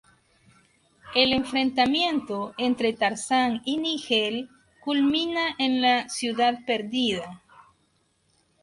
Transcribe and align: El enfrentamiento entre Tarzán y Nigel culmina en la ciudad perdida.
El 1.13 1.31
enfrentamiento 1.31 2.55
entre 2.57 2.93
Tarzán 2.93 3.61
y 3.65 3.77
Nigel 3.77 4.49
culmina 4.83 5.53
en 5.59 5.79
la 5.79 6.09
ciudad 6.09 6.65
perdida. 6.65 7.43